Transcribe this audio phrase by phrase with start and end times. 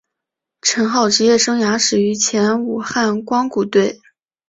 [0.63, 3.99] 陈浩职业生涯始于前武汉光谷队。